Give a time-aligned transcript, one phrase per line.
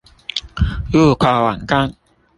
[0.91, 1.95] 入口網站